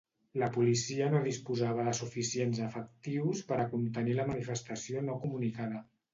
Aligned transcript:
La 0.43 0.47
policia 0.53 1.09
no 1.15 1.19
disposava 1.27 1.85
de 1.87 1.93
suficients 1.99 2.63
efectius 2.69 3.45
per 3.53 3.59
a 3.59 3.67
contenir 3.75 4.19
la 4.23 4.27
manifestació 4.33 5.07
no 5.13 5.21
comunicada. 5.29 5.87